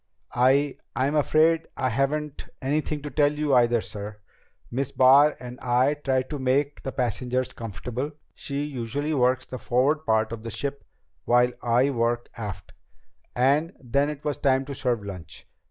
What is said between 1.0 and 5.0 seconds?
afraid I haven't anything to tell you either, sir. Miss